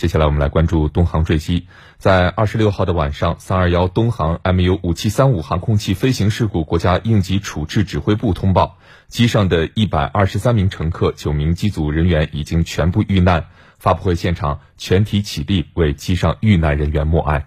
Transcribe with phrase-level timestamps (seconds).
[0.00, 1.66] 接下来我们来关注东航坠机。
[1.98, 8.78] 在二十六号的晚上，三二幺东航 MU 五七三五航空器飞行事故国家应急处置指挥部通报，
[9.08, 13.44] 机上的一百二十三名乘客、九名机组人员已经全部遇难。
[13.78, 17.44] 发布会现场，全体起立为机上遇难人员默哀。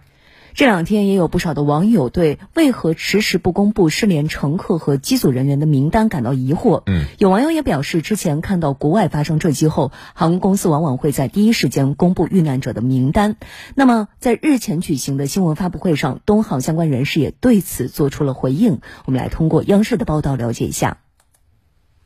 [0.55, 6.83] 这两天也有不少的网友对为何迟迟不公布失联乘客和机组人员的名单感到疑惑。
[6.85, 13.37] 嗯，有网友也表示，之前看到国外发生坠机后，航空公司往往会在第一时间公布遇难者的名单。
[13.73, 18.79] 那么，在日前举行的新闻发布会上，东航相关人士也对此做出了回应。
[19.05, 20.99] 我们来通过央视的报道了解一下。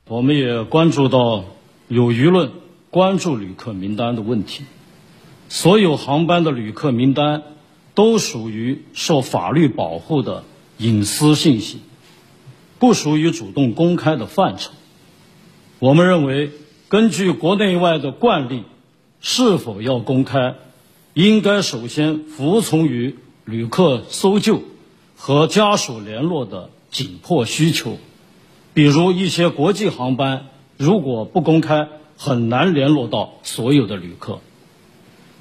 [0.08, 1.44] 我们也关注到
[1.90, 2.52] 有舆论
[2.92, 4.64] 关注旅客名单的问题，
[5.50, 7.44] 所有航班的旅客名单。
[7.98, 10.44] 都属于受法律保护的
[10.78, 11.80] 隐私信息，
[12.78, 14.70] 不属于主动公开的范畴。
[15.80, 16.52] 我们认为，
[16.90, 18.66] 根据国内外的惯例，
[19.20, 20.54] 是否要公开，
[21.16, 23.16] 应该首先服从于
[23.46, 24.62] 旅客搜救
[25.16, 27.98] 和家属联络的紧迫需求。
[28.76, 30.46] 比如一些国际航班，
[30.78, 34.40] 如果不公开，很难联络到所有的旅客。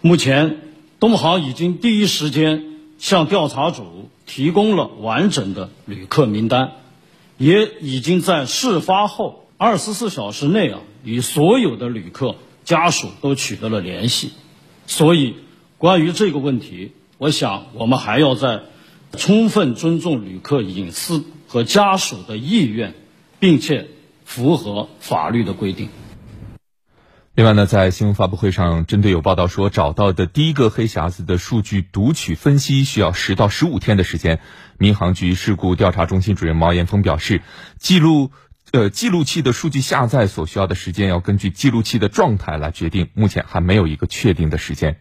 [0.01, 0.62] 目前。
[1.07, 2.65] 东航已经第一时间
[2.99, 6.73] 向调查组提供了完整的旅客名单，
[7.39, 12.34] 也已经在事发后二十四小时内啊，与所有的旅客
[12.65, 14.33] 家属都取得了联系。
[14.89, 15.37] 所以，
[15.79, 18.62] 关于这个问题，我想我们还要在
[19.17, 22.95] 充分尊重旅客隐私和家属的意愿，
[23.39, 23.87] 并且
[24.25, 25.89] 符合法律的规定。
[27.37, 34.41] 另外呢，在新闻发布会上，针对有报道说找到的第一个黑匣子的数据读取分析需要十到十五天的时间，
[34.78, 37.43] 民航局事故调查中心主任毛岩峰表示，
[37.78, 38.31] 记录
[38.73, 44.97] 呃记录器的数据下载所需要的时间要根据记录器的状态来决定，目前还没有一个确定的时间。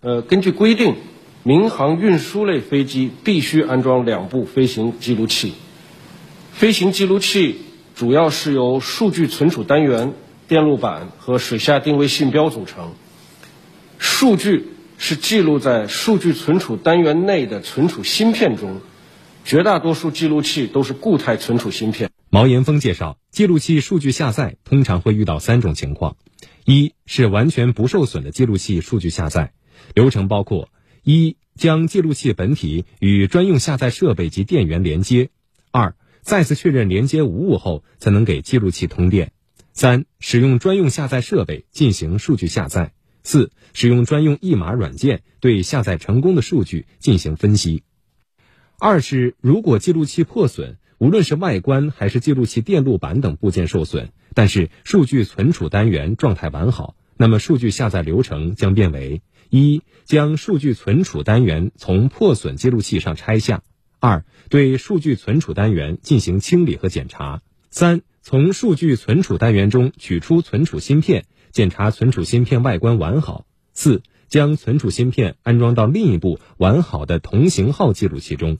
[0.00, 0.96] 呃，根据规定，
[1.44, 5.54] 民航运输类飞机必须安装两部飞行记录器，
[6.50, 7.60] 飞行记录器
[7.94, 10.14] 主要是由数据存储单元。
[10.48, 12.94] 电路板和水下定位信标组成，
[13.98, 14.64] 数据
[14.96, 18.80] 是记录在数据存储单元内的存储芯片中，
[19.44, 22.10] 绝大多数记录器都是固态存储芯片。
[22.30, 26.16] 毛岩峰介绍，记录器数据下载通常会遇到三种情况：
[26.64, 29.52] 一是完全不受损的记录器数据下载，
[29.94, 30.70] 流程包括
[31.02, 35.26] 一将记录器本体与专用下载设备及电源连接；
[35.72, 39.32] 二再次确认连接无误后，才能给记录器通电。
[39.80, 42.90] 三、使用专用下载设备进行数据下载；
[43.22, 47.84] 四、使用专用译码软件对下载成功的数据进行分析。
[48.80, 63.60] 二是，如果记录器破损，无论是外观还是记录器电路板等部件受损，但是数据存储单元状态完好，那么数据下载流程将变为：一、将数据存储单元从破损记录器上拆下；
[64.00, 68.02] 二、对数据存储单元进行清理和检查；三。
[68.28, 73.46] 从数据存储单元中取出存储芯片，检查存储芯片外观完好。
[73.72, 78.58] 四、将存储芯片安装到另一部完好的同型号记录器中。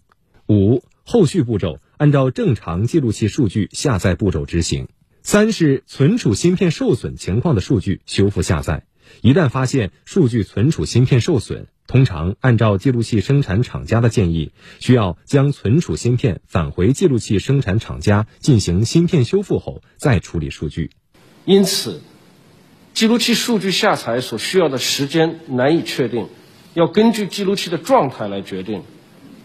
[0.48, 4.88] 五、后续步骤按照正常记录器数据下载步骤执行。
[5.22, 8.86] 三是存储芯片受损情况的数据修复下载。
[9.20, 20.90] 一旦发现数据存储芯片受损，通常按照记录器生产厂家的建议，需要将存储芯片返回记录器生产厂家进行芯片修复后再处理数据。
[21.46, 22.02] 因此，
[22.92, 26.28] 记录器数据下载所需要的时间难以确定，
[26.74, 28.82] 要根据记录器的状态来决定。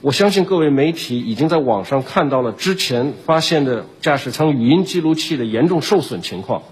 [0.01, 6.63] 我相信各位媒体已经在网上看到了之前发现的驾驶舱语音记录器的严重受损情况。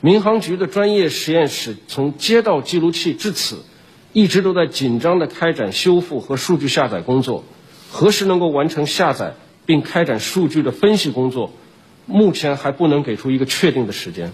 [0.00, 3.62] 民航局的专业实验室从接到记录器至此。
[4.14, 7.42] 一直都在紧张地开展修复和数据下载工作，
[7.90, 9.34] 何时能够完成下载
[9.66, 11.50] 并开展数据的分析工作，
[12.06, 14.30] 目前还不能给出一个确定的时间。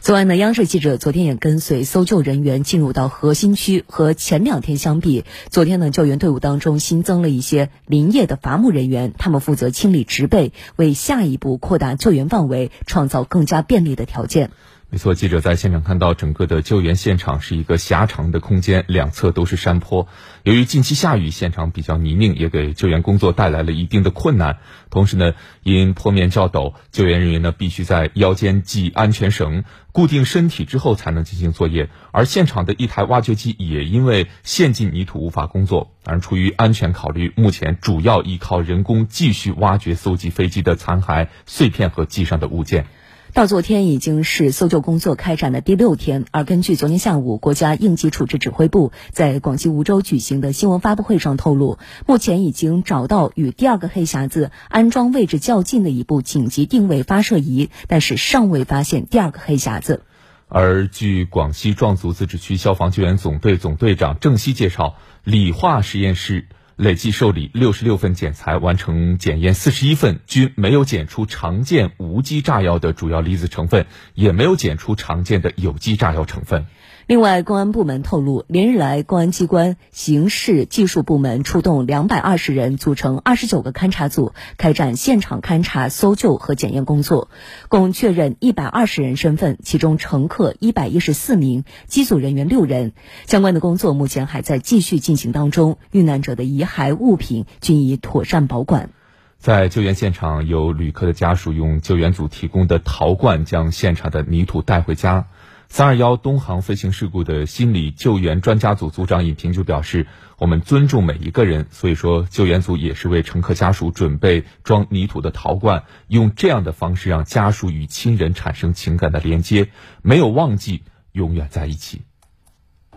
[0.00, 14.50] 此外呢，央视记者昨天也跟随搜救人员进入到核心区，和前两天相比，昨天呢救援队伍当中新增了一些林业的伐木人员，他们负责清理植被，为下一步扩大救援范围创造更加便利的条件。
[14.90, 20.08] 没错，记者在现场看到，整个的救援现场是一个狭长的空间，两侧都是山坡。
[20.44, 24.60] 由于近期下雨，现场比较泥泞，也给救援工作带来了一定的困难。
[24.88, 31.90] 同时呢，因坡面较陡，救援人员呢必须在腰间系安全绳，固定身体之后才能进行作业。
[32.10, 35.92] 而现场的一台挖掘机也因为陷进泥土无法工作。
[36.06, 42.86] 而出于安全考虑，目前主要依靠人工继续挖掘、搜集飞机的残骸碎片和机上的物件。
[43.34, 60.02] 到昨天已经是搜救工作开展的第六天，而根据昨天下午国家应急处置指挥部在广西梧州举行的新闻发布会上透露，目前已经找到与第二个黑匣子安装位置较近的一部紧急定位发射仪，但是尚未发现第二个黑匣子。
[60.48, 66.46] 而据广西壮族自治区消防救援总队总队长郑希介绍，理化实验室。
[66.78, 76.66] 累计受理六十六份检材，完成检验四十一份，均没有检出常见无机炸药的主要离子成分，也没有检出常见的有机炸药成分。
[77.08, 87.30] 另外，公安部门透露，连日来，公安机关刑事技术部门出动两百二十人，组成二十九个勘查组，开展现场勘查、搜救和检验工作，
[87.70, 92.92] 共确认一百二十人身份，其中乘客一百一十四名，机组人员六人。
[93.24, 98.90] 相关的工作目前还在继续进行当中，遇难者的遗骸物品均已妥善保管。
[99.38, 105.26] 在救援现场，有旅客的家属用救援组提供的陶罐将现场的泥土带回家。
[105.70, 110.06] 三二幺东航飞行事故的心理救援专家组组长尹平就表示
[110.38, 119.68] ：“我们尊重每一个人，所以说救援组也是为乘客家属准备装泥土的陶罐，用这样的方式让家属与亲人产生情感的连接，
[120.00, 120.82] 没有忘记，
[121.12, 122.00] 永远在一起。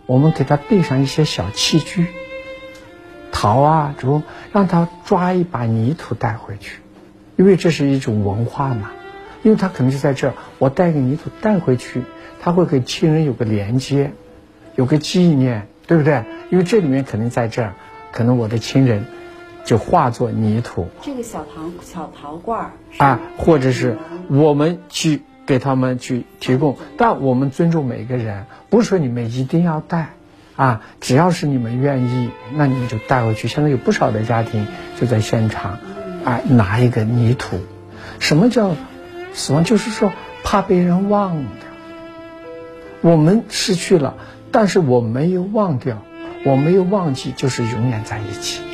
[0.06, 2.06] 我们给他备上一些小器具，
[3.30, 4.22] 陶啊竹，
[4.52, 6.80] 让他抓一把泥土带回去，
[7.36, 8.90] 因为这是一种文化嘛，
[9.42, 12.02] 因为他可能就在这儿，我带个泥土带回去。”
[12.44, 14.10] 他会给亲人有个连接，
[14.74, 16.24] 有个纪念，对不对？
[16.50, 17.74] 因为这里面肯定在这儿，
[18.10, 19.06] 可能我的亲人
[19.64, 20.88] 就化作泥土。
[21.02, 23.96] 这个小陶小陶罐啊，或者是
[24.28, 30.08] 我们去给他们去提供，但我们尊重每个人，不是说你们一定要带
[30.56, 33.46] 啊，只要是你们愿意，那你们就带回去。
[33.46, 34.66] 现在有不少的家庭
[35.00, 35.78] 就在现场，
[36.24, 37.60] 啊，拿一个泥土。
[38.18, 38.74] 什么叫
[39.34, 39.64] 死亡？
[39.64, 40.12] 就是说
[40.42, 41.68] 怕被人忘掉。
[43.00, 44.14] 我们失去了，
[44.50, 46.02] 但是我没有忘掉，
[46.44, 48.71] 我没有忘记，就是永远在一起。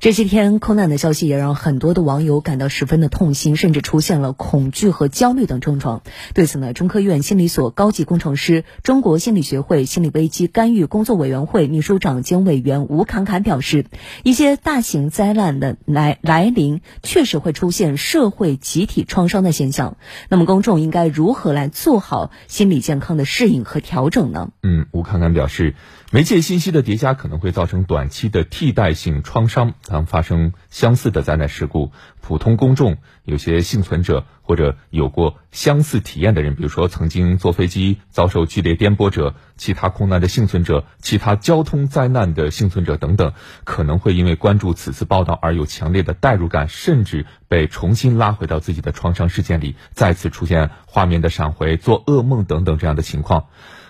[0.00, 6.02] 这些天空难的消息也让很多的网友感到十分的痛心，甚至出现了恐惧和焦虑等症状。
[6.34, 13.86] 对此呢，中科院心理所高级工程师、中国心理学会心理危机干预工作委员会秘书长兼委员吴侃侃表示，
[14.22, 19.96] 一些大型灾难的来来临，确实会出现社会集体创伤的现象。
[20.28, 24.50] 那么，公众应该如何来做好心理健康的适应和调整呢？
[24.62, 25.74] 嗯，吴侃侃表示。
[26.10, 29.74] 媒介信息的叠加可能会造成短期的替代性创伤。
[29.88, 31.90] 当发生相似的灾难事故，
[32.20, 43.32] 普通公众、有些幸存者或者有过相似体验的人，比如说曾经坐飞机遭受剧烈颠簸者、其他空难的幸存者、其他交通灾难的幸存者等等，
[43.64, 53.46] 可能会因为关注此次报道而有强烈的代入感，甚至被重新拉回到自己的创伤事件里，再次出现画面的闪回、做噩梦等等这样的情况。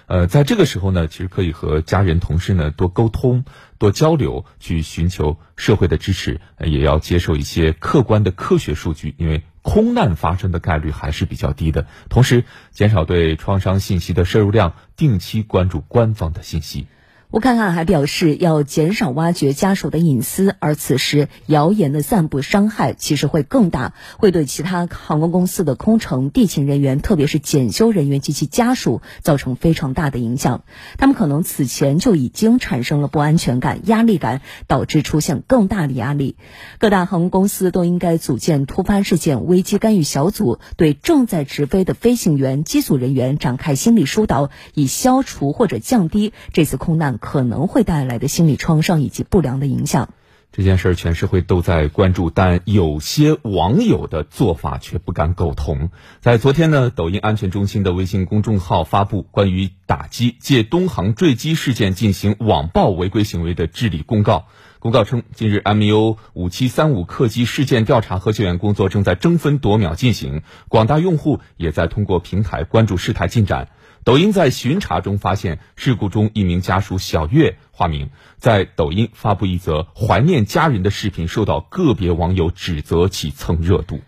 [0.09, 3.45] 呃，在这个时候呢，其实可以和家人、同事呢多沟通、
[3.77, 11.87] 多交流，去寻求社会的支持，也要接受一些客观的科学数据，因为空难发生的概率还是比较低的。
[12.09, 16.87] 同时，减少对创伤信息的摄入量，定期关注官方的信息。
[17.31, 30.65] 乌克兰还表示，要减少挖掘家属的隐私，而此时谣言的散布伤害其实会更大，会对其他航空公司的空乘、地勤人员，特别是检修人员及其家属造成非常大的影响。
[30.97, 36.37] 他们可能此前就已经产生了不安全感、压力感，导致出现更大的压力。
[36.79, 47.18] 各大航空公司都应该组建突发事件危机干预小组，对正在直飞的飞行员、机组人员展开心理疏导，以消除或者降低这次空难。
[47.19, 50.09] 可能会带来的心理创伤以及不良的影响。
[50.51, 55.91] 这件事儿，全社会都在关注，但有些网友的做法却不敢苟同。
[56.21, 64.47] 在昨天呢，抖音安全中心的微信公众号发布关于打击借东航坠机事件进行网暴违规行为的治理公告。
[64.79, 73.69] 公告称，近日 MU 五七三五客机事件调查和救援工作正在争分夺秒进行，广大用户也在通过平台关注事态进展。
[74.05, 84.01] 抖音在巡查中发现，事故中一名家属小月（化名）在抖音发布一则怀念家人的视频，受到个别网友指责其蹭热度。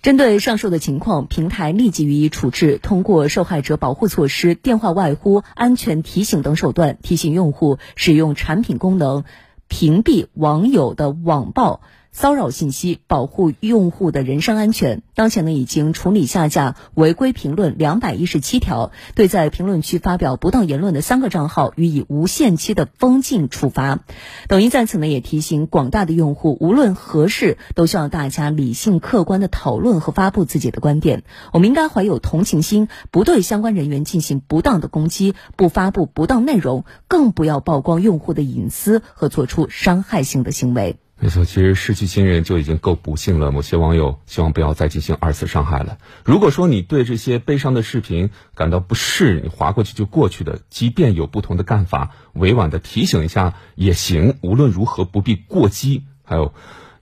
[0.00, 9.24] 针对上述的情况，平台立即予以处置，通过受害者保护措施、电话外呼、安全提醒等手段，提醒用户使用产品功能，
[9.68, 11.82] 屏蔽网友的网暴。
[12.12, 15.02] 骚扰信息，保护用户的人身安全。
[15.14, 24.00] 当前呢，已经处理下架违规评论两百一十七条，对在评论区发表不当言论的三个账号予以无限期的封禁处罚。
[24.46, 31.24] 抖音在此呢，也提醒广大的用户，无论何事，都需要大家理性客观的讨论和发布自己的观点。
[31.52, 40.98] 我们应该怀有同情心，不对相关人员进行不当的攻击，不发布不当内容，更不要曝光用户的隐私和做出伤害性的行为。
[41.22, 43.52] 没错，其实失去亲人就已经够不幸了。
[43.52, 45.98] 某些网友希望不要再进行二次伤害了。
[46.24, 54.34] 如果说你对这些悲伤的视频感到不适，你划过去就过去的，即便有不同的干法，委婉的提醒一下也行。
[54.40, 56.02] 无论如何，不必过激。
[56.24, 56.52] 还有，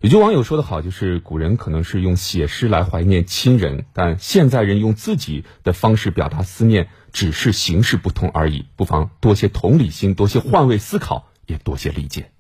[0.03, 8.67] 有句网友说的好，就是古人可能是用写诗来怀念亲人，但现在人用自己的方式表达思念，只是形式不同而已。
[8.77, 12.33] 不妨多些同理心，多些换位思考，也多些理解。